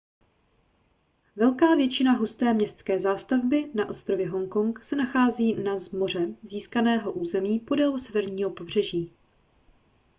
velká 1.35 1.75
většina 1.75 2.11
husté 2.13 2.53
městské 2.53 2.99
zástavby 2.99 3.71
na 3.73 3.89
ostrově 3.89 4.29
hongkong 4.29 4.83
se 4.83 4.95
nachází 4.95 5.53
na 5.53 5.77
z 5.77 5.91
moře 5.91 6.35
získaném 6.43 7.01
území 7.13 7.59
podél 7.59 7.99
severního 7.99 8.49
pobřeží 8.49 9.11